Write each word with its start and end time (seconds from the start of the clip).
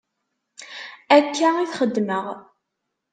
Akka 1.17 1.47
i 1.63 1.65
t-xeddmeɣ. 1.69 2.25